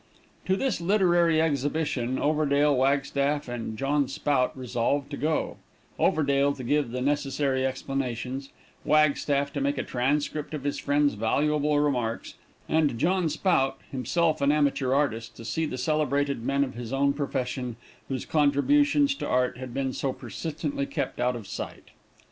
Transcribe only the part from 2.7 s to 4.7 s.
Wagstaff, and John Spout